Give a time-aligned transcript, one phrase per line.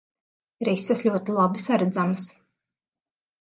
[0.67, 2.27] Rises ļoti labi saredzamas.